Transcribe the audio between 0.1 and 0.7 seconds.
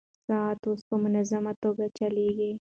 ساعت